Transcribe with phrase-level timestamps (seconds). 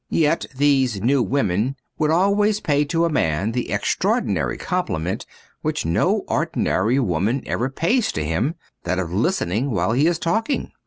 [0.09, 5.27] Yet these new women would always pay to a man the extraordinary compliment
[5.61, 10.71] which no ordinary woman ever pays to him— that of listening while he is talking.